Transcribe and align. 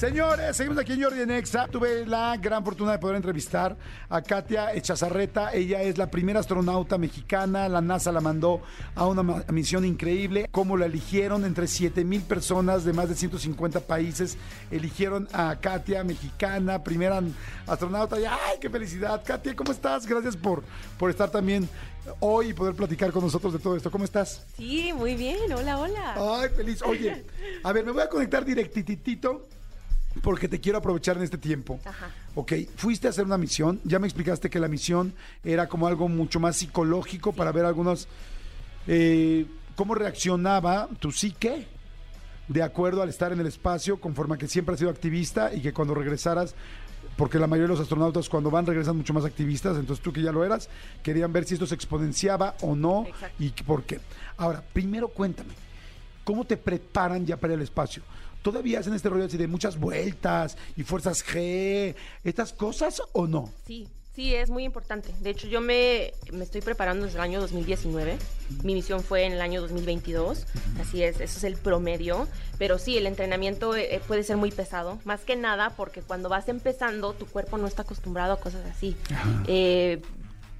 Señores, 0.00 0.56
seguimos 0.56 0.78
aquí 0.78 0.94
en 0.94 1.02
Jordi 1.02 1.20
en 1.20 1.30
Exa. 1.30 1.68
Tuve 1.68 2.06
la 2.06 2.34
gran 2.38 2.64
fortuna 2.64 2.92
de 2.92 2.98
poder 2.98 3.16
entrevistar 3.16 3.76
a 4.08 4.22
Katia 4.22 4.72
Echazarreta. 4.72 5.52
Ella 5.52 5.82
es 5.82 5.98
la 5.98 6.10
primera 6.10 6.40
astronauta 6.40 6.96
mexicana. 6.96 7.68
La 7.68 7.82
NASA 7.82 8.10
la 8.10 8.22
mandó 8.22 8.62
a 8.94 9.06
una 9.06 9.22
misión 9.52 9.84
increíble. 9.84 10.48
Cómo 10.50 10.78
la 10.78 10.86
eligieron 10.86 11.44
entre 11.44 11.66
7 11.66 12.02
mil 12.06 12.22
personas 12.22 12.86
de 12.86 12.94
más 12.94 13.10
de 13.10 13.14
150 13.14 13.80
países. 13.80 14.38
Eligieron 14.70 15.28
a 15.34 15.56
Katia, 15.60 16.02
mexicana, 16.02 16.82
primera 16.82 17.20
astronauta. 17.66 18.18
Y 18.18 18.24
¡ay, 18.24 18.56
qué 18.58 18.70
felicidad! 18.70 19.22
Katia, 19.22 19.54
¿cómo 19.54 19.70
estás? 19.70 20.06
Gracias 20.06 20.34
por, 20.34 20.64
por 20.98 21.10
estar 21.10 21.28
también 21.28 21.68
hoy 22.20 22.48
y 22.48 22.52
poder 22.54 22.74
platicar 22.74 23.12
con 23.12 23.22
nosotros 23.22 23.52
de 23.52 23.58
todo 23.58 23.76
esto. 23.76 23.90
¿Cómo 23.90 24.04
estás? 24.04 24.46
Sí, 24.56 24.94
muy 24.94 25.14
bien. 25.14 25.52
Hola, 25.52 25.78
hola. 25.78 26.40
Ay, 26.40 26.48
feliz. 26.56 26.80
Oye, 26.80 27.22
a 27.62 27.70
ver, 27.74 27.84
me 27.84 27.92
voy 27.92 28.00
a 28.00 28.08
conectar 28.08 28.46
directititito 28.46 29.46
porque 30.22 30.48
te 30.48 30.60
quiero 30.60 30.78
aprovechar 30.78 31.16
en 31.16 31.22
este 31.22 31.38
tiempo. 31.38 31.80
Ajá. 31.84 32.10
Ok, 32.34 32.52
fuiste 32.76 33.06
a 33.06 33.10
hacer 33.10 33.24
una 33.24 33.38
misión. 33.38 33.80
Ya 33.84 33.98
me 33.98 34.06
explicaste 34.06 34.50
que 34.50 34.58
la 34.60 34.68
misión 34.68 35.14
era 35.44 35.68
como 35.68 35.86
algo 35.86 36.08
mucho 36.08 36.40
más 36.40 36.56
psicológico 36.56 37.32
para 37.32 37.52
ver 37.52 37.64
algunos. 37.64 38.08
eh, 38.86 39.46
cómo 39.76 39.94
reaccionaba 39.94 40.88
tu 40.98 41.10
psique 41.10 41.66
de 42.48 42.62
acuerdo 42.62 43.00
al 43.02 43.08
estar 43.08 43.32
en 43.32 43.40
el 43.40 43.46
espacio, 43.46 43.98
conforme 44.00 44.34
a 44.34 44.38
que 44.38 44.46
siempre 44.48 44.74
has 44.74 44.78
sido 44.78 44.90
activista 44.90 45.54
y 45.54 45.60
que 45.62 45.72
cuando 45.72 45.94
regresaras. 45.94 46.54
Porque 47.16 47.38
la 47.38 47.46
mayoría 47.46 47.68
de 47.68 47.74
los 47.74 47.80
astronautas 47.80 48.28
cuando 48.28 48.50
van 48.50 48.66
regresan 48.66 48.96
mucho 48.96 49.12
más 49.14 49.24
activistas, 49.24 49.76
entonces 49.76 50.02
tú 50.02 50.12
que 50.12 50.22
ya 50.22 50.32
lo 50.32 50.44
eras, 50.44 50.68
querían 51.02 51.32
ver 51.32 51.44
si 51.44 51.54
esto 51.54 51.66
se 51.66 51.74
exponenciaba 51.74 52.54
o 52.62 52.74
no 52.74 53.04
Exacto. 53.06 53.36
y 53.42 53.50
por 53.50 53.82
qué. 53.84 54.00
Ahora, 54.36 54.62
primero 54.72 55.08
cuéntame, 55.08 55.50
¿cómo 56.24 56.44
te 56.44 56.56
preparan 56.56 57.24
ya 57.26 57.36
para 57.36 57.54
el 57.54 57.62
espacio? 57.62 58.02
¿Todavía 58.42 58.80
hacen 58.80 58.94
este 58.94 59.08
rollo 59.08 59.24
así 59.24 59.36
de 59.36 59.48
muchas 59.48 59.78
vueltas 59.78 60.56
y 60.76 60.82
fuerzas 60.82 61.24
G, 61.24 61.94
estas 62.24 62.52
cosas 62.52 63.02
o 63.12 63.26
no? 63.26 63.52
Sí, 63.66 63.86
sí, 64.14 64.34
es 64.34 64.48
muy 64.48 64.64
importante. 64.64 65.12
De 65.20 65.30
hecho, 65.30 65.46
yo 65.46 65.60
me, 65.60 66.12
me 66.32 66.44
estoy 66.44 66.62
preparando 66.62 67.04
desde 67.04 67.18
el 67.18 67.22
año 67.24 67.40
2019. 67.40 68.16
Mi 68.62 68.74
misión 68.74 69.02
fue 69.02 69.24
en 69.24 69.32
el 69.32 69.42
año 69.42 69.60
2022. 69.60 70.46
Así 70.80 71.02
es, 71.02 71.20
eso 71.20 71.38
es 71.38 71.44
el 71.44 71.56
promedio. 71.56 72.28
Pero 72.58 72.78
sí, 72.78 72.96
el 72.96 73.06
entrenamiento 73.06 73.76
eh, 73.76 74.00
puede 74.06 74.22
ser 74.22 74.38
muy 74.38 74.50
pesado. 74.50 74.98
Más 75.04 75.20
que 75.20 75.36
nada 75.36 75.70
porque 75.76 76.00
cuando 76.00 76.30
vas 76.30 76.48
empezando, 76.48 77.12
tu 77.12 77.26
cuerpo 77.26 77.58
no 77.58 77.66
está 77.66 77.82
acostumbrado 77.82 78.32
a 78.32 78.40
cosas 78.40 78.64
así. 78.64 78.96
Eh, 79.48 80.00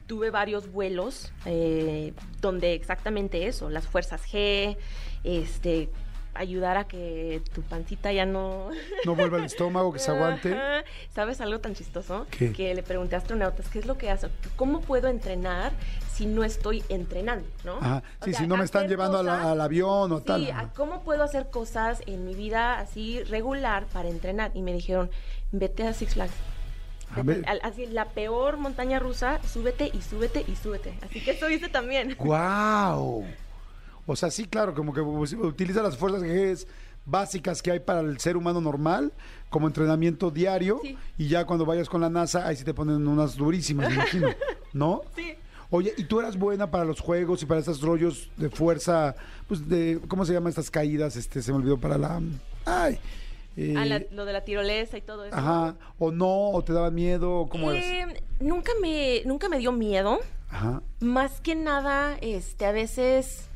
tuve 0.07 0.31
varios 0.31 0.71
vuelos 0.73 1.33
eh, 1.47 2.13
donde 2.41 2.75
exactamente 2.75 3.47
eso, 3.47 3.71
las 3.71 3.87
fuerzas 3.87 4.21
G, 4.27 4.77
este 5.23 5.89
ayudar 6.35 6.77
a 6.77 6.85
que 6.85 7.43
tu 7.55 7.63
pancita 7.63 8.13
ya 8.13 8.25
no 8.27 8.71
No 9.05 9.15
vuelva 9.15 9.39
al 9.39 9.45
estómago, 9.45 9.93
que 9.93 9.99
se 9.99 10.11
aguante. 10.11 10.53
Ajá. 10.53 10.85
¿Sabes 11.15 11.41
algo 11.41 11.59
tan 11.61 11.75
chistoso? 11.75 12.27
¿Qué? 12.31 12.53
Que 12.53 12.75
le 12.75 12.83
pregunté 12.83 13.15
a 13.15 13.19
astronautas, 13.19 13.69
¿qué 13.69 13.79
es 13.81 13.87
lo 13.87 13.99
que 13.99 14.11
hacen? 14.11 14.31
¿Cómo 14.57 14.81
puedo 14.81 15.09
entrenar 15.09 15.73
si 16.13 16.27
no 16.27 16.45
estoy 16.45 16.83
entrenando? 16.89 17.47
¿no? 17.65 17.79
Ajá. 17.79 18.03
O 18.21 18.25
Sí, 18.25 18.33
sea, 18.33 18.41
si 18.43 18.47
no 18.47 18.57
me 18.57 18.65
están 18.65 18.89
llevando 18.89 19.19
a 19.19 19.23
la- 19.23 19.51
al 19.53 19.61
avión 19.61 20.13
o 20.13 20.19
sí, 20.19 20.25
tal. 20.25 20.51
a 20.51 20.69
¿cómo 20.75 21.03
puedo 21.03 21.23
hacer 21.25 21.51
cosas 21.51 22.03
en 22.07 22.25
mi 22.25 22.35
vida 22.35 22.79
así 22.79 23.23
regular 23.25 23.87
para 23.93 24.09
entrenar? 24.09 24.51
Y 24.55 24.63
me 24.63 24.73
dijeron, 24.73 25.11
vete 25.53 25.87
a 25.87 25.93
Six 25.93 26.15
Flags. 26.15 26.33
A 27.17 27.23
Vete 27.23 27.49
al- 27.49 27.61
así, 27.65 27.87
la 27.87 28.05
peor 28.05 28.57
montaña 28.57 29.01
rusa, 29.01 29.41
súbete 29.43 29.91
y 29.93 30.01
súbete 30.03 30.45
y 30.47 30.55
súbete. 30.55 30.95
Así 31.03 31.21
que 31.25 31.33
eso 31.33 31.51
hice 31.51 31.69
también. 31.69 32.15
¡Guau! 32.17 33.25
O 34.07 34.17
sea, 34.17 34.31
sí, 34.31 34.45
claro, 34.47 34.75
como 34.75 34.93
que 34.93 35.01
us- 35.01 35.33
utiliza 35.35 35.83
las 35.83 35.97
fuerzas 35.97 36.23
básicas 37.07 37.63
que 37.63 37.71
hay 37.73 37.81
para 37.81 38.01
el 38.01 38.19
ser 38.21 38.37
humano 38.37 38.61
normal 38.61 39.13
como 39.49 39.67
entrenamiento 39.67 40.31
diario 40.31 40.81
Sí. 40.83 40.97
y 41.19 41.29
ya 41.29 41.45
cuando 41.47 41.65
vayas 41.65 41.89
con 41.89 42.01
la 42.01 42.11
NASA 42.11 42.47
ahí 42.47 42.57
sí 42.57 42.65
te 42.65 42.75
ponen 42.75 43.07
unas 43.09 43.37
durísimas, 43.37 43.89
me 43.89 43.95
imagino, 43.95 44.29
¿no? 44.73 45.03
Sí. 45.17 45.35
Oye, 45.71 45.95
¿y 45.97 46.05
tú 46.05 46.19
eras 46.21 46.37
buena 46.37 46.71
para 46.71 46.85
los 46.85 47.01
juegos 47.01 47.43
y 47.43 47.47
para 47.47 47.61
estos 47.61 47.81
rollos 47.81 48.29
de 48.37 48.51
fuerza, 48.51 49.15
pues 49.49 49.69
de, 49.69 50.01
¿cómo 50.09 50.25
se 50.27 50.33
llaman 50.33 50.51
estas 50.51 50.71
caídas? 50.71 51.17
Este, 51.17 51.43
se 51.43 51.53
me 51.53 51.59
olvidó 51.59 51.79
para 51.79 51.97
la... 51.97 52.21
Ay. 52.65 52.99
eh, 53.57 53.75
Ah, 53.77 53.85
la- 53.85 54.03
lo 54.11 54.25
de 54.25 54.33
la 54.33 54.43
tirolesa 54.45 54.99
y 54.99 55.01
todo 55.03 55.25
eso. 55.25 55.37
ajá, 55.37 55.77
o 55.99 56.11
no, 56.11 56.51
o 56.51 56.63
te 56.65 56.73
daba 56.73 56.91
miedo, 56.91 57.47
cómo 57.51 57.71
eres. 57.71 57.85
Eh, 57.87 58.23
nunca 58.41 58.73
me, 58.83 59.23
nunca 59.25 59.49
me 59.49 59.59
dio 59.59 59.71
miedo. 59.73 60.19
Ajá. 60.51 60.83
Más 61.01 61.41
que 61.41 61.55
nada, 61.55 62.17
este, 62.21 62.67
a 62.67 62.73
veces, 62.73 63.49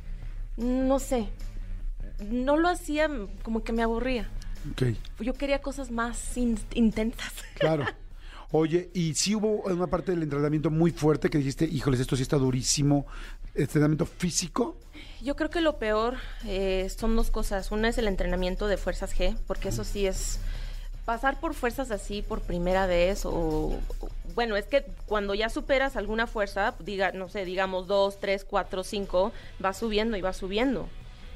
no 0.56 0.98
sé, 0.98 1.28
no 2.31 2.56
lo 2.56 2.69
hacía, 2.69 3.09
como 3.42 3.62
que 3.65 3.72
me 3.72 3.82
aburría. 3.82 4.28
Ok, 4.70 4.82
Yo 5.20 5.34
quería 5.34 5.60
cosas 5.60 5.91
más 5.91 6.37
in- 6.37 6.59
intensas. 6.75 7.32
claro. 7.59 7.84
Oye, 8.50 8.91
y 8.94 9.15
sí 9.15 9.34
hubo 9.34 9.62
una 9.62 9.88
parte 9.88 10.12
del 10.12 10.22
entrenamiento 10.22 10.70
muy 10.70 10.92
fuerte 10.92 11.28
que 11.28 11.38
dijiste, 11.38 11.65
híjoles, 11.65 11.98
esto 12.00 12.15
sí 12.15 12.22
está 12.22 12.37
durísimo, 12.37 13.04
entrenamiento 13.54 14.06
físico. 14.06 14.78
Yo 15.20 15.34
creo 15.34 15.50
que 15.50 15.60
lo 15.60 15.78
peor 15.78 16.19
eh, 16.44 16.88
son 16.97 17.16
dos 17.16 17.31
cosas. 17.32 17.72
Una 17.72 17.88
es 17.88 17.98
el 17.98 18.06
entrenamiento 18.06 18.69
de 18.69 18.76
fuerzas 18.76 19.12
G, 19.19 19.36
porque 19.48 19.71
eso 19.71 19.82
sí 19.82 20.06
es 20.06 20.38
pasar 21.04 21.38
por 21.41 21.54
fuerzas 21.54 21.91
así 21.91 22.22
por 22.22 22.41
primera 22.41 22.87
vez 22.87 23.25
o, 23.25 23.72
bueno, 24.34 24.56
es 24.56 24.66
que 24.66 24.84
cuando 25.06 25.34
ya 25.34 25.48
superas 25.48 25.97
alguna 25.97 26.26
fuerza, 26.26 26.75
diga, 26.81 27.12
no 27.12 27.28
sé, 27.28 27.44
digamos 27.44 27.87
dos, 27.87 28.19
tres, 28.19 28.44
cuatro, 28.44 28.84
cinco, 28.84 29.32
va 29.65 29.72
subiendo 29.72 30.16
y 30.16 30.22
va 30.22 30.32
subiendo. 30.32 30.88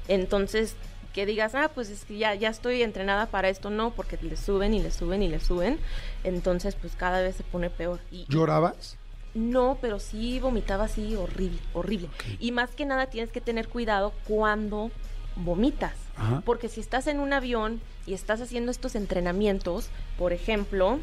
Entonces, 0.07 0.75
que 1.13 1.25
digas, 1.25 1.55
ah, 1.55 1.71
pues 1.73 1.89
es 1.89 2.05
que 2.05 2.17
ya, 2.17 2.35
ya 2.35 2.49
estoy 2.49 2.81
entrenada 2.83 3.27
para 3.27 3.49
esto, 3.49 3.69
no, 3.69 3.91
porque 3.91 4.17
le 4.21 4.37
suben 4.37 4.73
y 4.73 4.81
le 4.81 4.91
suben 4.91 5.23
y 5.23 5.27
le 5.27 5.39
suben. 5.39 5.79
Entonces, 6.23 6.75
pues 6.75 6.95
cada 6.95 7.21
vez 7.21 7.35
se 7.35 7.43
pone 7.43 7.69
peor. 7.69 7.99
Y, 8.11 8.25
¿Llorabas? 8.27 8.97
no, 9.33 9.77
pero 9.79 9.99
sí 9.99 10.39
vomitaba 10.39 10.85
así 10.85 11.15
horrible, 11.15 11.59
horrible. 11.73 12.09
Y 12.39 12.51
más 12.51 12.71
que 12.71 12.85
nada 12.85 13.07
tienes 13.07 13.31
que 13.31 13.41
tener 13.41 13.67
cuidado 13.67 14.13
cuando 14.27 14.91
vomitas. 15.35 15.93
Ajá. 16.19 16.41
Porque 16.45 16.69
si 16.69 16.79
estás 16.81 17.07
en 17.07 17.19
un 17.19 17.33
avión 17.33 17.81
y 18.05 18.13
estás 18.13 18.41
haciendo 18.41 18.71
estos 18.71 18.95
entrenamientos, 18.95 19.89
por 20.17 20.33
ejemplo, 20.33 20.99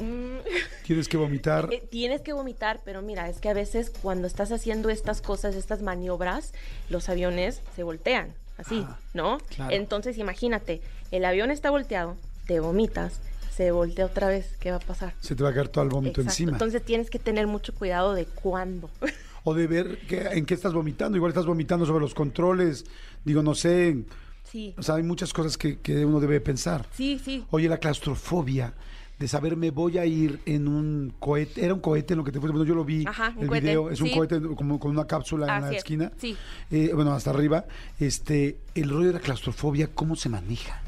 mm, 0.00 0.36
Tienes 0.86 1.08
que 1.08 1.16
vomitar. 1.16 1.68
eh, 1.72 1.82
tienes 1.90 2.20
que 2.20 2.32
vomitar, 2.32 2.80
pero 2.84 3.00
mira, 3.02 3.28
es 3.28 3.38
que 3.40 3.48
a 3.48 3.54
veces 3.54 3.90
cuando 4.02 4.26
estás 4.26 4.52
haciendo 4.52 4.90
estas 4.90 5.20
cosas, 5.22 5.54
estas 5.54 5.82
maniobras, 5.82 6.52
los 6.90 7.08
aviones 7.08 7.60
se 7.74 7.82
voltean, 7.82 8.34
así, 8.58 8.84
Ah, 8.86 8.98
¿no? 9.14 9.38
claro. 9.54 9.74
Entonces 9.74 10.18
imagínate, 10.18 10.80
el 11.10 11.24
avión 11.24 11.50
está 11.50 11.70
volteado, 11.70 12.16
te 12.46 12.60
vomitas, 12.60 13.20
se 13.54 13.70
voltea 13.70 14.06
otra 14.06 14.28
vez, 14.28 14.56
¿qué 14.58 14.70
va 14.72 14.78
a 14.78 14.80
pasar? 14.80 15.14
Se 15.20 15.34
te 15.36 15.42
va 15.44 15.50
a 15.50 15.54
caer 15.54 15.68
todo 15.68 15.84
el 15.84 15.90
vómito 15.90 16.20
Exacto. 16.20 16.32
encima. 16.32 16.52
Entonces 16.52 16.84
tienes 16.84 17.08
que 17.08 17.18
tener 17.20 17.46
mucho 17.46 17.72
cuidado 17.74 18.12
de 18.14 18.26
cuándo. 18.26 18.90
O 19.44 19.54
de 19.54 19.66
ver 19.66 19.98
que, 20.06 20.18
en 20.20 20.46
qué 20.46 20.54
estás 20.54 20.72
vomitando. 20.72 21.16
Igual 21.16 21.30
estás 21.30 21.46
vomitando 21.46 21.84
sobre 21.86 22.00
los 22.00 22.14
controles. 22.14 22.84
Digo, 23.24 23.42
no 23.42 23.54
sé. 23.54 24.04
sí, 24.42 24.74
O 24.78 24.82
sea, 24.82 24.96
hay 24.96 25.02
muchas 25.02 25.32
cosas 25.32 25.56
que, 25.58 25.78
que 25.78 26.04
uno 26.04 26.18
debe 26.20 26.40
pensar. 26.40 26.86
sí, 26.92 27.20
sí. 27.22 27.44
Oye, 27.50 27.68
la 27.68 27.78
claustrofobia 27.78 28.74
de 29.18 29.28
saber 29.28 29.56
me 29.56 29.70
voy 29.70 29.98
a 29.98 30.06
ir 30.06 30.40
en 30.46 30.66
un 30.66 31.14
cohete. 31.20 31.64
Era 31.64 31.74
un 31.74 31.80
cohete 31.80 32.14
en 32.14 32.18
lo 32.18 32.24
que 32.24 32.32
te 32.32 32.40
fuiste. 32.40 32.52
Bueno, 32.56 32.66
yo 32.68 32.74
lo 32.74 32.84
vi. 32.84 33.04
Ajá, 33.06 33.32
un 33.36 33.42
el 33.42 33.48
cohete, 33.48 33.66
video. 33.66 33.90
Es 33.90 34.00
un 34.00 34.08
sí. 34.08 34.14
cohete 34.14 34.40
como 34.56 34.80
con 34.80 34.90
una 34.90 35.06
cápsula 35.06 35.56
en 35.56 35.62
la 35.62 35.70
es, 35.70 35.76
esquina. 35.78 36.10
sí. 36.16 36.36
Eh, 36.70 36.90
bueno, 36.94 37.12
hasta 37.12 37.30
arriba. 37.30 37.66
Este, 38.00 38.58
el 38.74 38.88
rollo 38.90 39.08
de 39.08 39.12
la 39.14 39.20
claustrofobia, 39.20 39.88
¿cómo 39.94 40.16
se 40.16 40.28
maneja? 40.28 40.80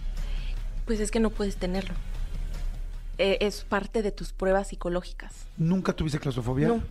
Pues 0.86 0.98
es 1.00 1.10
que 1.10 1.20
no 1.20 1.30
puedes 1.30 1.56
tenerlo. 1.56 1.94
Eh, 3.18 3.38
es 3.40 3.64
parte 3.64 4.02
de 4.02 4.12
tus 4.12 4.32
pruebas 4.32 4.68
psicológicas. 4.68 5.46
¿Nunca 5.56 5.92
tuviste 5.92 6.18
claustrofobia? 6.18 6.68
No. 6.68 6.82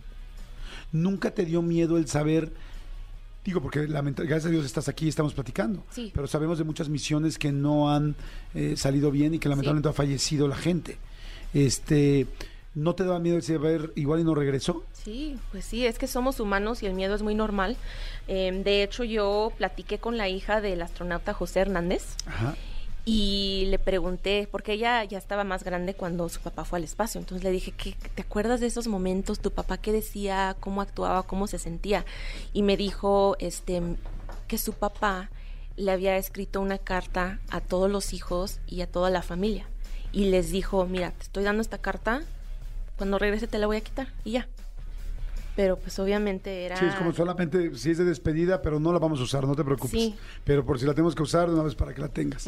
¿Nunca 0.92 1.30
te 1.30 1.44
dio 1.44 1.62
miedo 1.62 1.98
el 1.98 2.08
saber? 2.08 2.52
Digo, 3.44 3.62
porque 3.62 3.86
gracias 3.86 4.46
a 4.46 4.48
Dios 4.48 4.64
estás 4.64 4.88
aquí 4.88 5.06
y 5.06 5.08
estamos 5.08 5.32
platicando. 5.34 5.84
Sí. 5.90 6.10
Pero 6.14 6.26
sabemos 6.26 6.58
de 6.58 6.64
muchas 6.64 6.88
misiones 6.88 7.38
que 7.38 7.52
no 7.52 7.92
han 7.92 8.16
eh, 8.54 8.76
salido 8.76 9.10
bien 9.10 9.34
y 9.34 9.38
que 9.38 9.48
lamentablemente 9.48 9.88
ha 9.88 9.92
fallecido 9.92 10.48
la 10.48 10.56
gente. 10.56 10.98
Este, 11.54 12.26
¿No 12.76 12.94
te 12.94 13.04
daba 13.04 13.18
miedo 13.20 13.36
el 13.36 13.42
saber 13.42 13.90
igual 13.94 14.20
y 14.20 14.24
no 14.24 14.34
regresó? 14.34 14.84
Sí, 14.92 15.38
pues 15.50 15.64
sí, 15.64 15.86
es 15.86 15.98
que 15.98 16.06
somos 16.06 16.40
humanos 16.40 16.82
y 16.82 16.86
el 16.86 16.92
miedo 16.92 17.14
es 17.14 17.22
muy 17.22 17.34
normal. 17.34 17.78
Eh, 18.28 18.60
de 18.64 18.82
hecho, 18.82 19.02
yo 19.02 19.50
platiqué 19.56 19.98
con 19.98 20.18
la 20.18 20.28
hija 20.28 20.60
del 20.60 20.82
astronauta 20.82 21.32
José 21.32 21.60
Hernández 21.60 22.04
Ajá. 22.26 22.54
Y 23.08 23.66
le 23.68 23.78
pregunté, 23.78 24.48
porque 24.50 24.72
ella 24.72 25.04
ya 25.04 25.16
estaba 25.16 25.44
más 25.44 25.62
grande 25.62 25.94
cuando 25.94 26.28
su 26.28 26.40
papá 26.40 26.64
fue 26.64 26.80
al 26.80 26.84
espacio, 26.84 27.20
entonces 27.20 27.44
le 27.44 27.52
dije, 27.52 27.70
¿qué, 27.70 27.94
¿te 28.16 28.22
acuerdas 28.22 28.58
de 28.58 28.66
esos 28.66 28.88
momentos? 28.88 29.38
¿Tu 29.38 29.52
papá 29.52 29.78
qué 29.78 29.92
decía? 29.92 30.56
¿Cómo 30.58 30.82
actuaba? 30.82 31.22
¿Cómo 31.22 31.46
se 31.46 31.60
sentía? 31.60 32.04
Y 32.52 32.62
me 32.62 32.76
dijo 32.76 33.36
este, 33.38 33.80
que 34.48 34.58
su 34.58 34.72
papá 34.72 35.30
le 35.76 35.92
había 35.92 36.16
escrito 36.16 36.60
una 36.60 36.78
carta 36.78 37.38
a 37.48 37.60
todos 37.60 37.88
los 37.88 38.12
hijos 38.12 38.58
y 38.66 38.80
a 38.80 38.90
toda 38.90 39.08
la 39.08 39.22
familia. 39.22 39.68
Y 40.10 40.24
les 40.24 40.50
dijo, 40.50 40.84
mira, 40.86 41.12
te 41.12 41.22
estoy 41.22 41.44
dando 41.44 41.62
esta 41.62 41.78
carta, 41.78 42.22
cuando 42.96 43.20
regrese 43.20 43.46
te 43.46 43.60
la 43.60 43.68
voy 43.68 43.76
a 43.76 43.82
quitar 43.82 44.08
y 44.24 44.32
ya. 44.32 44.48
Pero 45.56 45.78
pues 45.78 45.98
obviamente 45.98 46.66
era... 46.66 46.76
Sí, 46.76 46.84
es 46.84 46.94
como 46.94 47.14
solamente 47.14 47.74
si 47.74 47.90
es 47.90 47.98
de 47.98 48.04
despedida, 48.04 48.60
pero 48.60 48.78
no 48.78 48.92
la 48.92 48.98
vamos 48.98 49.18
a 49.20 49.22
usar, 49.22 49.46
no 49.46 49.56
te 49.56 49.64
preocupes. 49.64 49.90
Sí. 49.90 50.14
Pero 50.44 50.66
por 50.66 50.78
si 50.78 50.84
la 50.84 50.92
tenemos 50.92 51.14
que 51.14 51.22
usar 51.22 51.48
una 51.48 51.62
vez 51.62 51.74
para 51.74 51.94
que 51.94 52.02
la 52.02 52.08
tengas. 52.08 52.46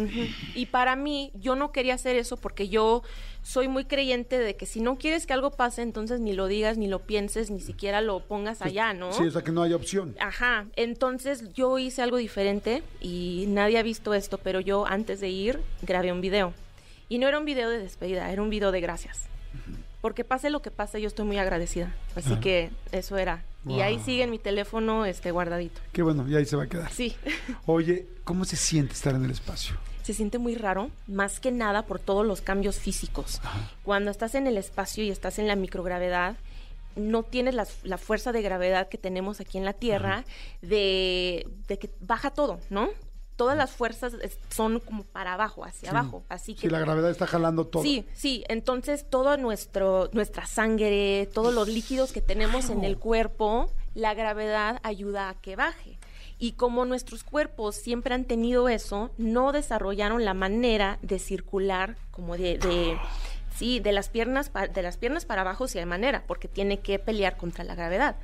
Y 0.55 0.67
para 0.67 0.95
mí, 0.95 1.33
yo 1.35 1.57
no 1.57 1.73
quería 1.73 1.95
hacer 1.95 2.17
eso 2.17 2.37
porque 2.37 2.69
yo 2.69 3.03
soy 3.43 3.67
muy 3.67 3.87
creyente 3.87 4.39
de 4.39 4.57
que 4.57 4.67
si 4.67 4.83
no 4.83 4.99
quieres 4.99 5.27
que 5.27 5.33
algo 5.33 5.51
pase, 5.51 5.81
entonces 5.81 6.21
ni 6.21 6.35
lo 6.35 6.49
digas, 6.49 6.77
ni 6.77 6.87
lo 6.87 6.99
pienses, 6.99 7.51
ni 7.51 7.61
siquiera 7.61 8.03
lo 8.03 8.21
pongas 8.21 8.61
allá, 8.61 8.93
¿no? 8.93 9.11
Sí, 9.13 9.25
o 9.25 9.31
sea 9.31 9.43
que 9.43 9.53
no 9.53 9.63
hay 9.63 9.73
opción. 9.73 10.15
Ajá, 10.21 10.67
entonces 10.77 11.55
yo 11.55 11.79
hice 11.79 12.03
algo 12.03 12.19
diferente 12.19 12.83
y 13.01 13.47
nadie 13.49 13.79
ha 13.79 13.83
visto 13.83 14.13
esto, 14.13 14.37
pero 14.37 14.61
yo 14.61 14.87
antes 14.87 15.21
de 15.21 15.31
ir 15.31 15.61
grabé 15.81 16.13
un 16.13 16.21
video. 16.21 16.53
Y 17.09 17.17
no 17.17 17.27
era 17.27 17.39
un 17.39 17.47
video 17.47 17.71
de 17.71 17.79
despedida, 17.79 18.31
era 18.31 18.43
un 18.43 18.51
video 18.51 18.71
de 18.71 18.83
gracias. 18.83 19.29
Porque 20.01 20.25
pase 20.25 20.51
lo 20.51 20.63
que 20.63 20.71
pase, 20.71 21.01
yo 21.01 21.09
estoy 21.09 21.25
muy 21.25 21.39
agradecida. 21.39 21.95
Así 22.15 22.37
que 22.37 22.71
eso 22.93 23.17
era. 23.17 23.45
Y 23.67 23.81
ahí 23.81 23.99
sigue 23.99 24.23
en 24.23 24.31
mi 24.31 24.39
teléfono 24.39 25.05
este 25.05 25.31
guardadito. 25.31 25.81
Qué 25.93 26.03
bueno, 26.03 26.27
y 26.29 26.37
ahí 26.37 26.45
se 26.45 26.57
va 26.57 26.65
a 26.65 26.67
quedar. 26.69 26.91
Sí. 26.93 27.17
Oye, 27.67 28.07
¿cómo 28.25 28.45
se 28.45 28.57
siente 28.57 28.95
estar 28.95 29.15
en 29.15 29.25
el 29.25 29.31
espacio? 29.31 29.77
se 30.09 30.15
siente 30.15 30.39
muy 30.39 30.55
raro, 30.55 30.91
más 31.07 31.39
que 31.39 31.53
nada 31.53 31.83
por 31.83 31.99
todos 31.99 32.27
los 32.27 32.41
cambios 32.41 32.79
físicos. 32.79 33.43
Cuando 33.83 34.11
estás 34.11 34.35
en 34.37 34.47
el 34.47 34.57
espacio 34.57 35.05
y 35.05 35.11
estás 35.11 35.39
en 35.39 35.47
la 35.47 35.55
microgravedad, 35.55 36.39
no 36.97 37.25
tienes 37.25 37.55
la, 37.55 37.67
la 37.83 37.99
fuerza 37.99 38.33
de 38.33 38.41
gravedad 38.41 38.89
que 38.89 38.97
tenemos 38.97 39.39
aquí 39.43 39.59
en 39.59 39.67
la 39.67 39.75
Tierra 39.75 40.25
de, 40.63 41.47
de 41.69 41.79
que 41.79 41.91
baja 42.01 42.31
todo, 42.31 42.59
¿no? 42.71 42.89
Todas 43.39 43.57
las 43.57 43.71
fuerzas 43.71 44.15
son 44.51 44.81
como 44.81 45.05
para 45.05 45.35
abajo, 45.35 45.65
hacia 45.65 45.91
Sí. 45.93 45.97
abajo. 45.97 46.25
Así 46.29 46.55
que 46.55 46.63
Sí, 46.63 46.69
la 46.69 46.81
gravedad 46.81 47.09
está 47.09 47.27
jalando 47.27 47.67
todo. 47.69 47.85
Sí, 47.85 48.05
sí, 48.13 48.45
entonces 48.49 49.07
todo 49.09 49.37
nuestro, 49.37 50.11
nuestra 50.13 50.45
sangre, 50.47 51.29
todos 51.33 51.55
los 51.55 51.69
líquidos 51.69 52.13
que 52.13 52.21
tenemos 52.21 52.69
en 52.69 52.83
el 52.83 52.99
cuerpo, 52.99 53.71
la 53.95 54.13
gravedad 54.15 54.81
ayuda 54.83 55.29
a 55.29 55.35
que 55.35 55.55
baje. 55.55 55.99
Y 56.41 56.53
como 56.53 56.85
nuestros 56.85 57.23
cuerpos 57.23 57.77
siempre 57.77 58.13
han 58.13 58.25
tenido 58.25 58.69
eso, 58.69 59.13
no 59.19 59.53
desarrollaron 59.53 60.25
la 60.25 60.35
manera 60.35 60.99
de 61.03 61.21
circular 61.21 61.97
como 62.11 62.37
de, 62.37 62.59
de- 62.59 62.99
sí, 63.57 63.79
de 63.79 63.93
las 63.93 64.09
piernas 64.09 64.51
pa- 64.51 64.67
de 64.67 64.83
las 64.83 64.97
piernas 64.97 65.25
para 65.27 65.43
abajo 65.43 65.69
sí 65.69 65.79
hay 65.79 65.87
manera, 65.87 66.25
porque 66.27 66.49
tiene 66.49 66.81
que 66.81 66.99
pelear 66.99 67.37
contra 67.37 67.63
la 67.63 67.77
gravedad. 67.77 68.17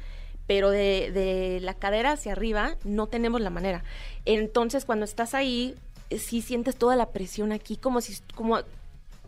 Pero 0.46 0.70
de, 0.70 1.10
de 1.12 1.60
la 1.60 1.74
cadera 1.74 2.12
hacia 2.12 2.32
arriba 2.32 2.76
no 2.84 3.06
tenemos 3.06 3.40
la 3.40 3.50
manera. 3.50 3.82
Entonces 4.24 4.84
cuando 4.84 5.04
estás 5.04 5.34
ahí, 5.34 5.74
eh, 6.10 6.18
sí 6.18 6.42
sientes 6.42 6.76
toda 6.76 6.96
la 6.96 7.10
presión 7.10 7.52
aquí, 7.52 7.76
como 7.76 8.00
si, 8.00 8.16
como, 8.34 8.58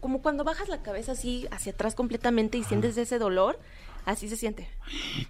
como 0.01 0.21
cuando 0.23 0.45
bajas 0.45 0.69
la 0.69 0.83
cabeza 0.83 1.13
así 1.13 1.47
hacia 1.51 1.73
atrás 1.73 1.95
completamente 1.95 2.59
y 2.59 2.65
sientes 2.65 2.97
ese 2.99 3.19
dolor, 3.19 3.59
así 4.05 4.29
se 4.29 4.37
siente. 4.37 4.69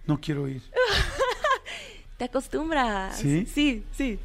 No 0.06 0.20
quiero 0.20 0.48
ir. 0.48 0.62
Te 2.18 2.24
acostumbras. 2.24 3.16
¿Sí? 3.18 3.46
Sí, 3.46 3.84
sí. 3.96 4.18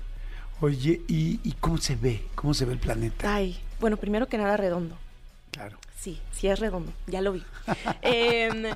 Oye, 0.62 1.02
¿y, 1.08 1.40
y 1.44 1.52
cómo 1.60 1.78
se 1.78 1.96
ve? 1.96 2.24
¿Cómo 2.36 2.54
se 2.54 2.66
ve 2.66 2.74
el 2.74 2.80
planeta? 2.80 3.34
Ay, 3.36 3.60
bueno, 3.80 3.98
primero 3.98 4.28
que 4.28 4.38
nada 4.38 4.58
redondo. 4.58 4.98
Claro. 5.52 5.78
Sí, 6.00 6.20
sí 6.32 6.48
es 6.48 6.60
redondo, 6.60 6.94
ya 7.08 7.22
lo 7.22 7.34
vi. 7.34 7.44
Em, 8.02 8.64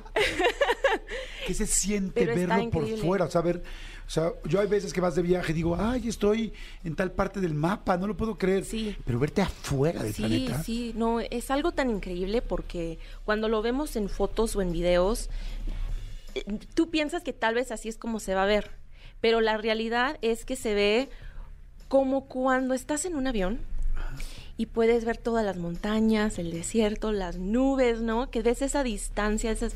¿Qué 1.46 1.54
se 1.54 1.66
siente 1.66 2.12
Pero 2.14 2.32
está 2.32 2.56
verlo 2.56 2.70
por 2.70 2.88
fuera? 2.98 3.24
O 3.26 3.30
sea, 3.30 3.40
ver, 3.40 3.62
o 4.06 4.10
sea, 4.10 4.32
yo 4.44 4.60
hay 4.60 4.68
veces 4.68 4.92
que 4.92 5.00
vas 5.00 5.16
de 5.16 5.22
viaje 5.22 5.52
y 5.52 5.56
digo, 5.56 5.76
ay, 5.78 6.08
estoy 6.08 6.52
en 6.84 6.94
tal 6.94 7.10
parte 7.10 7.40
del 7.40 7.54
mapa, 7.54 7.96
no 7.96 8.06
lo 8.06 8.16
puedo 8.16 8.38
creer. 8.38 8.64
Sí. 8.64 8.96
Pero 9.04 9.18
verte 9.18 9.42
afuera 9.42 10.02
del 10.02 10.14
sí, 10.14 10.22
planeta. 10.22 10.62
sí, 10.62 10.92
no, 10.94 11.20
es 11.20 11.50
algo 11.50 11.72
tan 11.72 11.90
increíble 11.90 12.40
porque 12.40 12.98
cuando 13.24 13.48
lo 13.48 13.62
vemos 13.62 13.96
en 13.96 14.08
fotos 14.08 14.54
o 14.54 14.62
en 14.62 14.70
videos, 14.70 15.28
tú 16.74 16.90
piensas 16.90 17.24
que 17.24 17.32
tal 17.32 17.54
vez 17.54 17.72
así 17.72 17.88
es 17.88 17.98
como 17.98 18.20
se 18.20 18.34
va 18.34 18.44
a 18.44 18.46
ver, 18.46 18.70
pero 19.20 19.40
la 19.40 19.56
realidad 19.56 20.18
es 20.22 20.44
que 20.44 20.54
se 20.54 20.74
ve 20.74 21.08
como 21.88 22.26
cuando 22.26 22.74
estás 22.74 23.04
en 23.06 23.16
un 23.16 23.26
avión 23.26 23.60
y 24.56 24.66
puedes 24.66 25.04
ver 25.04 25.18
todas 25.18 25.44
las 25.44 25.56
montañas, 25.56 26.38
el 26.38 26.50
desierto, 26.50 27.12
las 27.12 27.38
nubes, 27.38 28.00
¿no? 28.00 28.30
Que 28.30 28.42
ves 28.42 28.62
esa 28.62 28.82
distancia, 28.82 29.50
esas, 29.50 29.74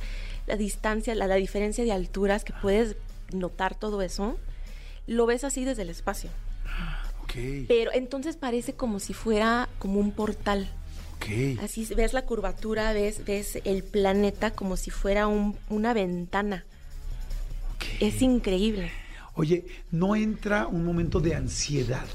la 0.50 0.56
distancia, 0.56 1.14
la, 1.14 1.26
la 1.26 1.36
diferencia 1.36 1.84
de 1.84 1.92
alturas, 1.92 2.44
que 2.44 2.52
puedes 2.52 2.96
notar 3.32 3.74
todo 3.78 4.02
eso. 4.02 4.36
Lo 5.06 5.26
ves 5.26 5.44
así 5.44 5.64
desde 5.64 5.82
el 5.82 5.90
espacio. 5.90 6.30
Ok, 7.22 7.34
Pero 7.68 7.92
entonces 7.92 8.36
parece 8.36 8.74
como 8.74 8.98
si 8.98 9.14
fuera 9.14 9.68
como 9.78 10.00
un 10.00 10.10
portal. 10.12 10.68
Así 11.62 11.86
ves 11.94 12.12
la 12.14 12.22
curvatura, 12.22 12.92
ves, 12.92 13.24
ves 13.24 13.58
el 13.64 13.84
planeta 13.84 14.50
como 14.52 14.76
si 14.76 14.90
fuera 14.90 15.26
un- 15.28 15.56
una 15.68 15.92
ventana. 15.92 16.64
Es 18.00 18.22
increíble. 18.22 18.90
Oye, 19.34 19.66
¿no 19.90 20.16
entra 20.16 20.66
un 20.66 20.84
momento 20.84 21.20
de 21.20 21.34
ansiedad? 21.34 22.06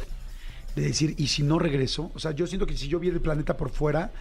De 0.76 0.82
decir, 0.82 1.14
¿y 1.18 1.28
si 1.28 1.44
no 1.44 1.60
regreso? 1.60 2.12
O 2.16 2.20
sea, 2.20 2.32
yo 2.32 2.46
siento 2.48 2.66
que 2.66 2.76
si 2.76 2.88
yo 2.90 3.00
viera 3.00 3.16
el 3.16 3.22
planeta 3.22 3.56
por 3.56 3.70
fuera, 3.70 4.12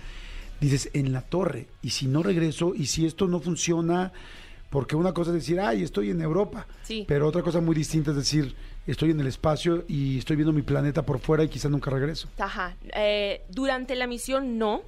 dices, 0.60 0.90
en 0.92 1.12
la 1.12 1.22
torre, 1.22 1.66
¿y 1.82 1.90
si 1.90 2.06
no 2.06 2.22
regreso? 2.22 2.74
¿Y 2.74 2.86
si 2.86 3.06
esto 3.06 3.26
no 3.26 3.40
funciona? 3.40 4.12
Porque 4.70 4.96
una 4.96 5.12
cosa 5.12 5.30
es 5.30 5.36
decir, 5.36 5.60
ay, 5.60 5.82
estoy 5.82 6.10
en 6.10 6.20
Europa. 6.20 6.66
Sí. 6.82 7.04
Pero 7.06 7.28
otra 7.28 7.42
cosa 7.42 7.60
muy 7.60 7.74
distinta 7.74 8.10
es 8.10 8.16
decir, 8.16 8.54
estoy 8.86 9.10
en 9.10 9.20
el 9.20 9.26
espacio 9.26 9.84
y 9.88 10.18
estoy 10.18 10.36
viendo 10.36 10.52
mi 10.52 10.62
planeta 10.62 11.04
por 11.04 11.18
fuera 11.20 11.44
y 11.44 11.48
quizás 11.48 11.70
nunca 11.70 11.90
regreso. 11.90 12.28
Ajá. 12.38 12.76
Eh, 12.94 13.42
durante 13.50 13.94
la 13.94 14.06
misión 14.06 14.58
no. 14.58 14.82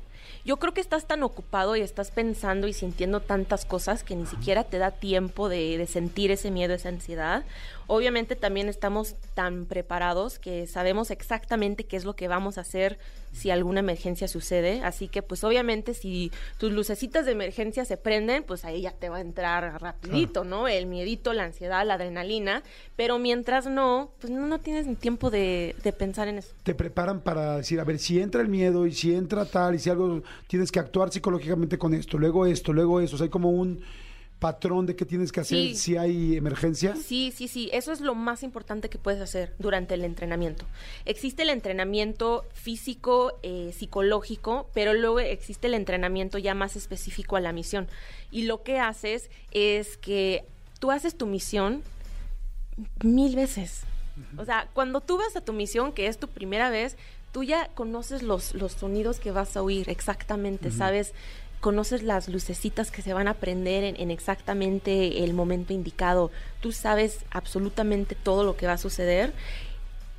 Yo 0.44 0.58
creo 0.58 0.74
que 0.74 0.80
estás 0.80 1.06
tan 1.06 1.22
ocupado 1.22 1.76
y 1.76 1.80
estás 1.80 2.10
pensando 2.10 2.68
y 2.68 2.72
sintiendo 2.72 3.20
tantas 3.20 3.64
cosas 3.64 4.04
que 4.04 4.16
ni 4.16 4.26
siquiera 4.26 4.64
te 4.64 4.78
da 4.78 4.90
tiempo 4.90 5.48
de, 5.48 5.78
de 5.78 5.86
sentir 5.86 6.30
ese 6.30 6.50
miedo, 6.50 6.74
esa 6.74 6.88
ansiedad. 6.88 7.44
Obviamente 7.88 8.34
también 8.34 8.68
estamos 8.68 9.14
tan 9.34 9.66
preparados 9.66 10.38
que 10.38 10.66
sabemos 10.66 11.10
exactamente 11.10 11.84
qué 11.84 11.96
es 11.96 12.04
lo 12.04 12.16
que 12.16 12.26
vamos 12.26 12.58
a 12.58 12.62
hacer 12.62 12.98
si 13.32 13.50
alguna 13.50 13.80
emergencia 13.80 14.26
sucede. 14.26 14.80
Así 14.82 15.08
que 15.08 15.22
pues 15.22 15.44
obviamente 15.44 15.94
si 15.94 16.32
tus 16.58 16.72
lucecitas 16.72 17.26
de 17.26 17.32
emergencia 17.32 17.84
se 17.84 17.96
prenden, 17.96 18.42
pues 18.42 18.64
ahí 18.64 18.82
ya 18.82 18.92
te 18.92 19.08
va 19.08 19.18
a 19.18 19.20
entrar 19.20 19.80
rapidito, 19.80 20.42
¿no? 20.42 20.66
El 20.66 20.86
miedito, 20.86 21.32
la 21.32 21.44
ansiedad, 21.44 21.86
la 21.86 21.94
adrenalina. 21.94 22.62
Pero 22.96 23.18
mientras 23.18 23.66
no, 23.66 24.10
pues 24.20 24.32
no, 24.32 24.46
no 24.46 24.58
tienes 24.58 24.86
ni 24.86 24.96
tiempo 24.96 25.30
de, 25.30 25.76
de 25.84 25.92
pensar 25.92 26.26
en 26.28 26.38
eso. 26.38 26.54
Te 26.64 26.74
preparan 26.74 27.20
para 27.20 27.58
decir, 27.58 27.78
a 27.78 27.84
ver, 27.84 27.98
si 27.98 28.20
entra 28.20 28.40
el 28.40 28.48
miedo 28.48 28.86
y 28.86 28.92
si 28.92 29.14
entra 29.14 29.44
tal 29.44 29.74
y 29.74 29.78
si 29.78 29.90
algo, 29.90 30.15
tienes 30.46 30.70
que 30.72 30.78
actuar 30.80 31.10
psicológicamente 31.12 31.78
con 31.78 31.94
esto, 31.94 32.18
luego 32.18 32.46
esto, 32.46 32.72
luego 32.72 33.00
eso. 33.00 33.16
O 33.16 33.18
sea, 33.18 33.24
hay 33.24 33.30
como 33.30 33.50
un 33.50 33.80
patrón 34.38 34.84
de 34.84 34.94
qué 34.94 35.06
tienes 35.06 35.32
que 35.32 35.40
hacer 35.40 35.56
Sí. 35.58 35.74
si 35.74 35.96
hay 35.96 36.36
emergencia. 36.36 36.94
Sí, 36.94 37.32
sí, 37.34 37.48
sí, 37.48 37.70
eso 37.72 37.90
es 37.90 38.02
lo 38.02 38.14
más 38.14 38.42
importante 38.42 38.90
que 38.90 38.98
puedes 38.98 39.20
hacer 39.22 39.54
durante 39.58 39.94
el 39.94 40.04
entrenamiento. 40.04 40.66
Existe 41.06 41.42
el 41.42 41.48
entrenamiento 41.48 42.44
físico, 42.52 43.32
eh, 43.42 43.72
psicológico, 43.74 44.68
pero 44.74 44.92
luego 44.92 45.20
existe 45.20 45.68
el 45.68 45.74
entrenamiento 45.74 46.36
ya 46.36 46.54
más 46.54 46.76
específico 46.76 47.36
a 47.36 47.40
la 47.40 47.52
misión. 47.54 47.88
Y 48.30 48.42
lo 48.42 48.62
que 48.62 48.78
haces 48.78 49.30
es 49.52 49.96
que 49.96 50.44
tú 50.80 50.90
haces 50.90 51.16
tu 51.16 51.26
misión 51.26 51.82
mil 53.02 53.34
veces. 53.36 53.84
O 54.38 54.44
sea, 54.44 54.68
cuando 54.72 55.00
tú 55.00 55.18
vas 55.18 55.34
a 55.36 55.40
tu 55.42 55.52
misión, 55.52 55.92
que 55.92 56.06
es 56.06 56.18
tu 56.18 56.28
primera 56.28 56.70
vez, 56.70 56.96
tú 57.36 57.44
ya 57.44 57.68
conoces 57.74 58.22
los, 58.22 58.54
los 58.54 58.72
sonidos 58.72 59.20
que 59.20 59.30
vas 59.30 59.58
a 59.58 59.62
oír 59.62 59.90
exactamente, 59.90 60.70
¿sabes? 60.70 61.12
Conoces 61.60 62.02
las 62.02 62.28
lucecitas 62.28 62.90
que 62.90 63.02
se 63.02 63.12
van 63.12 63.28
a 63.28 63.34
prender 63.34 63.84
en, 63.84 64.00
en 64.00 64.10
exactamente 64.10 65.22
el 65.22 65.34
momento 65.34 65.74
indicado. 65.74 66.30
Tú 66.62 66.72
sabes 66.72 67.26
absolutamente 67.30 68.14
todo 68.14 68.42
lo 68.42 68.56
que 68.56 68.66
va 68.66 68.72
a 68.72 68.78
suceder, 68.78 69.34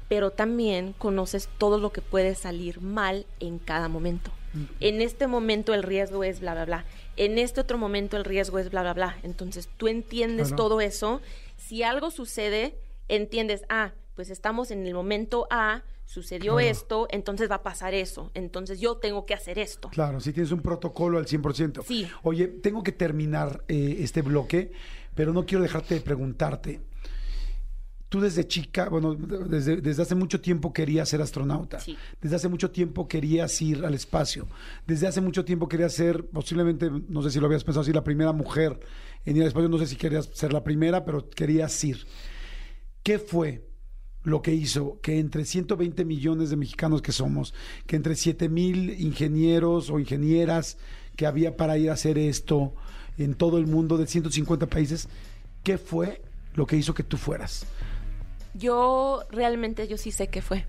pero 0.07 0.29
también 0.29 0.93
conoces 0.93 1.50
todo 1.57 1.79
lo 1.79 1.91
que 1.91 2.01
puede 2.01 2.36
salir 2.36 2.81
mal 2.81 3.25
en 3.39 3.57
cada 3.57 3.89
momento. 3.89 4.29
En 4.79 5.01
este 5.01 5.25
momento 5.25 5.74
el 5.74 5.81
riesgo 5.81 6.24
es 6.24 6.39
bla, 6.39 6.53
bla, 6.53 6.65
bla. 6.65 6.86
En 7.15 7.39
este 7.39 7.62
otro 7.62 7.79
momento 7.79 8.15
el 8.15 8.25
riesgo 8.25 8.59
es 8.59 8.69
bla, 8.69 8.83
bla, 8.83 8.93
bla. 8.93 9.17
Entonces 9.24 9.69
tú 9.77 9.88
entiendes 9.88 10.55
todo 10.55 10.81
eso. 10.81 11.19
Si 11.57 11.81
algo 11.81 12.12
sucede, 12.12 12.77
entiendes, 13.07 13.63
ah, 13.69 13.93
pues 14.15 14.29
estamos 14.29 14.69
en 14.69 14.86
el 14.86 14.93
momento 14.93 15.47
A, 15.50 15.81
sucedió 16.07 16.53
Claro. 16.53 16.67
esto, 16.69 17.07
entonces 17.11 17.51
va 17.51 17.55
a 17.55 17.63
pasar 17.63 17.93
eso. 17.93 18.31
Entonces 18.33 18.79
yo 18.79 18.97
tengo 18.97 19.25
que 19.25 19.33
hacer 19.35 19.59
esto. 19.59 19.89
Claro, 19.89 20.19
si 20.19 20.33
tienes 20.33 20.51
un 20.51 20.61
protocolo 20.61 21.17
al 21.19 21.27
100%. 21.27 21.83
Sí. 21.85 22.07
Oye, 22.23 22.47
tengo 22.47 22.81
que 22.81 22.93
terminar 22.93 23.63
eh, 23.67 23.97
este 23.99 24.21
bloque, 24.21 24.71
pero 25.13 25.33
no 25.33 25.45
quiero 25.45 25.61
dejarte 25.61 25.93
de 25.95 26.01
preguntarte. 26.01 26.81
Tú 28.09 28.21
desde 28.21 28.47
chica, 28.47 28.87
bueno, 28.87 29.15
desde, 29.15 29.81
desde 29.81 30.01
hace 30.01 30.15
mucho 30.15 30.39
tiempo 30.39 30.71
querías 30.71 31.09
ser 31.09 31.21
astronauta. 31.21 31.81
Sí. 31.81 31.97
Desde 32.21 32.37
hace 32.37 32.47
mucho 32.47 32.71
tiempo 32.71 33.05
querías 33.09 33.61
ir 33.61 33.83
al 33.85 33.93
espacio. 33.93 34.47
Desde 34.85 35.07
hace 35.07 35.19
mucho 35.19 35.43
tiempo 35.43 35.67
querías 35.67 35.91
ser, 35.91 36.25
posiblemente, 36.29 36.89
no 36.89 37.21
sé 37.21 37.31
si 37.31 37.39
lo 37.41 37.47
habías 37.47 37.65
pensado 37.65 37.81
así, 37.81 37.91
la 37.91 38.05
primera 38.05 38.31
mujer 38.31 38.79
en 39.25 39.35
ir 39.35 39.41
al 39.41 39.49
espacio. 39.49 39.67
No 39.67 39.77
sé 39.77 39.87
si 39.87 39.97
querías 39.97 40.29
ser 40.33 40.53
la 40.53 40.63
primera, 40.63 41.03
pero 41.03 41.29
querías 41.29 41.83
ir. 41.83 42.07
¿Qué 43.03 43.19
fue 43.19 43.66
lo 44.27 44.41
que 44.41 44.53
hizo 44.53 45.00
que 45.01 45.19
entre 45.19 45.46
120 45.46 46.03
millones 46.03 46.50
de 46.50 46.57
mexicanos 46.57 47.01
que 47.01 47.13
somos, 47.13 47.53
que 47.86 47.96
entre 47.96 48.13
7 48.13 48.50
mil 48.50 48.89
ingenieros 49.00 49.89
o 49.89 50.00
ingenieras 50.00 50.77
que 51.15 51.25
había 51.25 51.55
para 51.55 51.77
ir 51.77 51.89
a 51.89 51.93
hacer 51.93 52.17
esto 52.17 52.74
en 53.17 53.36
todo 53.36 53.57
el 53.57 53.67
mundo 53.67 53.98
de 53.98 54.05
150 54.05 54.67
países, 54.67 55.07
¿qué 55.63 55.77
fue 55.77 56.22
lo 56.55 56.67
que 56.67 56.75
hizo 56.75 56.93
que 56.93 57.03
tú 57.03 57.15
fueras? 57.15 57.65
Yo 58.53 59.24
realmente 59.31 59.88
yo 59.88 59.98
sí 59.98 60.12
sé 60.12 60.27
qué 60.27 60.41
fue. 60.41 60.65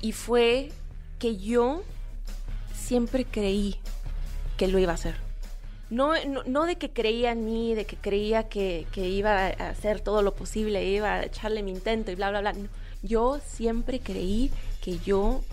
Y 0.00 0.12
fue 0.12 0.70
que 1.18 1.38
yo 1.38 1.82
siempre 2.72 3.24
creí 3.24 3.74
que 4.56 4.68
lo 4.68 4.78
iba 4.78 4.92
a 4.92 4.94
hacer. 4.94 5.16
No, 5.92 6.14
no, 6.24 6.64
de 6.64 6.76
que 6.76 6.90
creía 6.90 7.32
en 7.32 7.44
mí, 7.44 7.74
de 7.74 7.84
que 7.84 7.96
creía 7.96 8.48
que, 8.48 8.86
iba 8.96 9.48
a 9.48 9.68
hacer 9.68 10.00
todo 10.00 10.22
lo 10.22 10.34
posible, 10.34 10.82
iba 10.86 11.16
a 11.16 11.24
echarle 11.26 11.62
mi 11.62 11.70
intento 11.70 12.10
y 12.10 12.14
bla, 12.14 12.30
bla, 12.30 12.40
bla. 12.40 12.54
Yo 13.02 13.40
siempre 13.44 14.00
creí 14.00 14.50
que 14.80 14.96
yo 15.00 15.44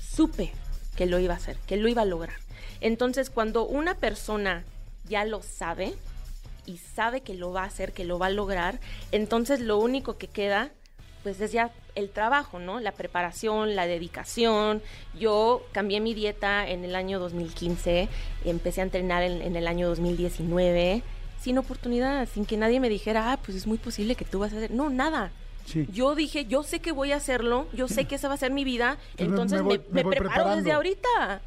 supe 0.00 0.50
que 0.96 1.04
lo 1.04 1.18
iba 1.18 1.34
a 1.34 1.36
hacer, 1.36 1.58
que 1.66 1.76
lo 1.76 1.88
iba 1.88 2.00
a 2.00 2.06
lograr. 2.06 2.36
Entonces, 2.80 3.28
cuando 3.28 3.66
una 3.66 3.96
persona 3.96 4.64
ya 5.10 5.26
lo 5.26 5.42
sabe 5.42 5.92
y 6.64 6.78
sabe 6.78 7.20
que 7.20 7.34
lo 7.34 7.52
va 7.52 7.64
a 7.64 7.66
hacer, 7.66 7.92
que 7.92 8.06
lo 8.06 8.18
va 8.18 8.28
a 8.28 8.30
lograr, 8.30 8.80
entonces 9.12 9.60
lo 9.60 9.76
único 9.76 10.16
que 10.16 10.28
queda 10.28 10.70
pues 11.22 11.38
es 11.42 11.52
ya 11.52 11.70
el 11.96 12.10
trabajo, 12.10 12.58
¿no? 12.60 12.78
La 12.78 12.92
preparación, 12.92 13.74
la 13.74 13.86
dedicación. 13.86 14.82
Yo 15.18 15.66
cambié 15.72 16.00
mi 16.00 16.14
dieta 16.14 16.68
en 16.68 16.84
el 16.84 16.94
año 16.94 17.18
2015, 17.18 18.08
empecé 18.44 18.80
a 18.82 18.84
entrenar 18.84 19.22
en, 19.24 19.42
en, 19.42 19.56
el 19.56 19.66
año 19.66 19.88
2019, 19.88 21.02
sin 21.40 21.58
oportunidad, 21.58 22.28
sin 22.32 22.44
que 22.44 22.56
nadie 22.56 22.78
me 22.80 22.88
dijera, 22.88 23.32
ah, 23.32 23.38
pues 23.38 23.56
es 23.56 23.66
muy 23.66 23.78
posible 23.78 24.14
que 24.14 24.24
tú 24.24 24.38
vas 24.38 24.52
a 24.52 24.56
hacer. 24.56 24.70
No, 24.70 24.90
nada. 24.90 25.32
Sí. 25.64 25.86
Yo 25.90 26.14
dije, 26.14 26.44
yo 26.46 26.62
sé 26.62 26.78
que 26.80 26.92
voy 26.92 27.10
a 27.12 27.16
hacerlo, 27.16 27.66
yo 27.72 27.88
sé 27.88 28.04
que 28.04 28.14
esa 28.14 28.28
va 28.28 28.34
a 28.34 28.36
ser 28.36 28.52
mi 28.52 28.62
vida, 28.62 28.98
Entonces 29.16 29.28
entonces 29.28 29.62
me 29.62 29.68
me, 29.68 29.76
voy- 29.78 29.86
me 29.88 29.94
me 29.94 30.02
voy 30.04 30.10
preparo 30.12 30.30
preparando. 30.34 30.56
desde 30.56 30.72
ahorita. 30.72 31.40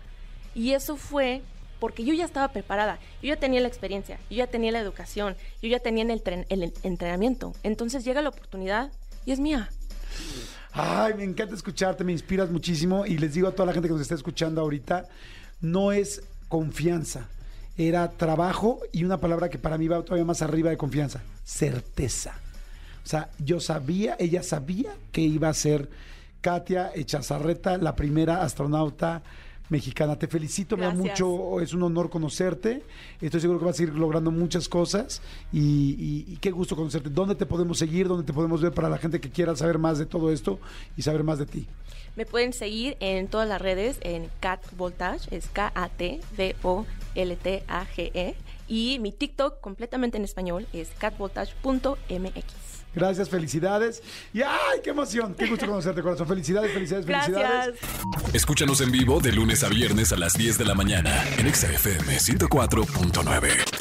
Y 0.55 0.71
eso 0.73 0.97
fue 0.97 1.41
porque 1.79 2.03
yo 2.03 2.13
ya 2.13 2.25
estaba 2.25 2.49
preparada, 2.49 2.99
yo 3.21 3.29
ya 3.29 3.37
tenía 3.37 3.61
la 3.61 3.69
experiencia, 3.69 4.19
yo 4.29 4.35
ya 4.37 4.47
tenía 4.47 4.71
la 4.73 4.79
educación, 4.81 5.37
yo 5.61 5.69
ya 5.69 5.79
tenía 5.79 6.03
el, 6.03 6.21
tren- 6.21 6.45
el 6.49 6.73
entrenamiento. 6.83 7.53
Entonces 7.63 8.03
llega 8.03 8.21
la 8.21 8.27
oportunidad 8.29 8.91
y 9.25 9.31
es 9.31 9.39
mía. 9.39 9.69
Ay, 10.71 11.13
me 11.15 11.23
encanta 11.23 11.55
escucharte, 11.55 12.03
me 12.03 12.11
inspiras 12.11 12.49
muchísimo 12.49 13.05
y 13.05 13.17
les 13.17 13.33
digo 13.33 13.47
a 13.47 13.51
toda 13.51 13.67
la 13.67 13.73
gente 13.73 13.87
que 13.87 13.93
nos 13.93 14.01
está 14.01 14.15
escuchando 14.15 14.61
ahorita, 14.61 15.07
no 15.61 15.91
es 15.91 16.21
confianza, 16.47 17.27
era 17.77 18.11
trabajo 18.11 18.79
y 18.91 19.03
una 19.03 19.19
palabra 19.19 19.49
que 19.49 19.57
para 19.57 19.77
mí 19.77 19.87
va 19.87 20.03
todavía 20.03 20.25
más 20.25 20.41
arriba 20.41 20.69
de 20.69 20.77
confianza, 20.77 21.21
certeza. 21.43 22.33
O 23.03 23.07
sea, 23.07 23.29
yo 23.39 23.59
sabía, 23.59 24.15
ella 24.19 24.43
sabía 24.43 24.93
que 25.11 25.21
iba 25.21 25.49
a 25.49 25.53
ser 25.53 25.89
Katia 26.41 26.91
Echazarreta, 26.93 27.77
la 27.77 27.95
primera 27.95 28.43
astronauta 28.43 29.23
mexicana. 29.69 30.17
Te 30.17 30.27
felicito, 30.27 30.75
me 30.77 30.85
da 30.85 30.91
mucho, 31.09 31.61
es 31.61 31.73
un 31.73 31.83
honor 31.83 32.09
conocerte. 32.09 32.83
Estoy 33.21 33.41
seguro 33.41 33.59
que 33.59 33.65
vas 33.65 33.79
a 33.79 33.83
ir 33.83 33.93
logrando 33.93 34.31
muchas 34.31 34.67
cosas 34.67 35.21
y, 35.51 35.95
y- 35.99 36.25
y 36.33 36.37
qué 36.37 36.51
gusto 36.51 36.75
conocerte. 36.75 37.09
¿Dónde 37.09 37.35
te 37.35 37.45
podemos 37.45 37.77
seguir? 37.77 38.07
¿Dónde 38.07 38.25
te 38.25 38.33
podemos 38.33 38.61
ver 38.61 38.71
para 38.73 38.89
la 38.89 38.97
gente 38.97 39.19
que 39.19 39.29
quiera 39.29 39.55
saber 39.55 39.77
más 39.77 39.99
de 39.99 40.05
todo 40.05 40.31
esto 40.31 40.59
y 40.97 41.01
saber 41.03 41.23
más 41.23 41.39
de 41.39 41.45
ti? 41.45 41.67
Me 42.15 42.25
pueden 42.25 42.53
seguir 42.53 42.97
en 42.99 43.27
todas 43.27 43.47
las 43.47 43.61
redes 43.61 43.97
en 44.01 44.29
Cat 44.39 44.61
Voltage, 44.75 45.33
es 45.35 45.47
K-A-T-V-O-L-T-A-G-E. 45.53 46.89
E. 48.29 48.35
Y 48.67 48.99
mi 48.99 49.11
TikTok 49.11 49.61
completamente 49.61 50.17
en 50.17 50.23
español 50.23 50.67
es 50.73 50.89
catvoltage.mx. 50.97 52.78
Gracias, 52.93 53.29
felicidades. 53.29 54.01
Y 54.33 54.41
¡ay, 54.41 54.79
qué 54.83 54.91
emoción! 54.91 55.35
Qué 55.35 55.47
gusto 55.47 55.65
conocerte, 55.65 56.01
corazón. 56.01 56.27
Felicidades, 56.27 56.71
felicidades, 56.71 57.05
felicidades. 57.05 57.79
Gracias. 57.81 58.35
Escúchanos 58.35 58.81
en 58.81 58.91
vivo 58.91 59.19
de 59.19 59.31
lunes 59.31 59.63
a 59.63 59.69
viernes 59.69 60.11
a 60.11 60.17
las 60.17 60.33
10 60.33 60.57
de 60.57 60.65
la 60.65 60.75
mañana 60.75 61.23
en 61.37 61.47
Exa 61.47 61.71
FM 61.71 62.17
104.9. 62.17 63.78